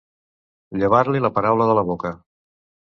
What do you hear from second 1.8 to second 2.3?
la boca.